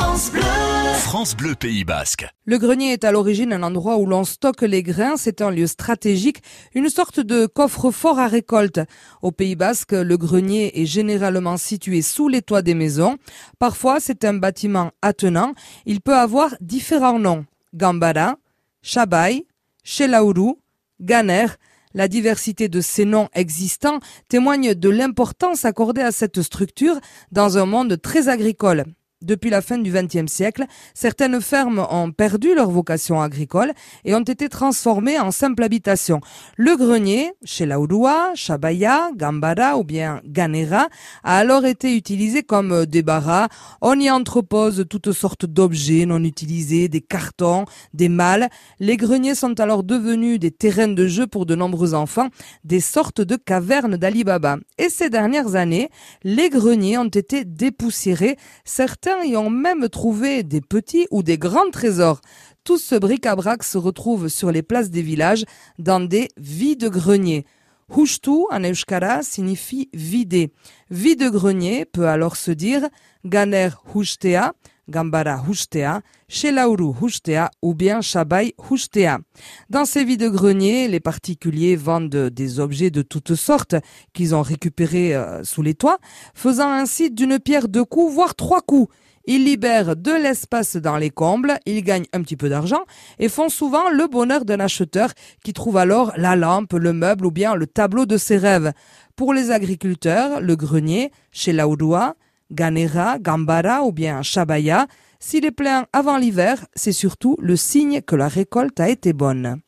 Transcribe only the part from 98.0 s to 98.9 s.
de ses rêves.